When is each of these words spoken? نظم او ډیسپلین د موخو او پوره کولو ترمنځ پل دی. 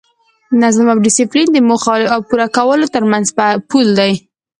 نظم 0.61 0.85
او 0.93 0.97
ډیسپلین 1.05 1.47
د 1.51 1.57
موخو 1.67 1.91
او 2.13 2.19
پوره 2.27 2.47
کولو 2.57 2.91
ترمنځ 2.95 3.25
پل 3.69 3.87
دی. 3.99 4.13